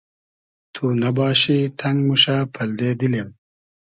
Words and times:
تو 0.73 0.83
نئباشی 1.01 1.59
تئنگ 1.79 1.99
موشۂ 2.07 2.37
پئلدې 2.53 2.91
دیلیم 2.99 3.29